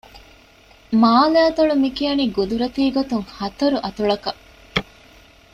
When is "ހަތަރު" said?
3.37-3.77